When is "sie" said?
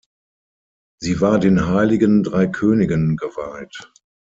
0.97-1.21